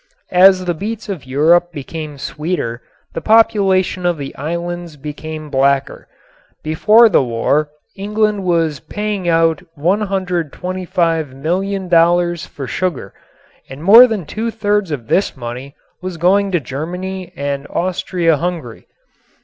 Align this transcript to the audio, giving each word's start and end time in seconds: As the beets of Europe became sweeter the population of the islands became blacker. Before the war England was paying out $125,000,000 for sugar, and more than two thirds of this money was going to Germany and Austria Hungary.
As 0.33 0.65
the 0.65 0.73
beets 0.73 1.09
of 1.09 1.27
Europe 1.27 1.71
became 1.71 2.17
sweeter 2.17 2.81
the 3.13 3.21
population 3.21 4.03
of 4.03 4.17
the 4.17 4.35
islands 4.35 4.97
became 4.97 5.51
blacker. 5.51 6.07
Before 6.63 7.07
the 7.07 7.21
war 7.21 7.69
England 7.95 8.43
was 8.43 8.79
paying 8.79 9.29
out 9.29 9.61
$125,000,000 9.77 12.47
for 12.47 12.65
sugar, 12.65 13.13
and 13.69 13.83
more 13.83 14.07
than 14.07 14.25
two 14.25 14.49
thirds 14.49 14.89
of 14.89 15.05
this 15.07 15.37
money 15.37 15.75
was 16.01 16.17
going 16.17 16.51
to 16.51 16.59
Germany 16.59 17.31
and 17.37 17.67
Austria 17.69 18.37
Hungary. 18.37 18.87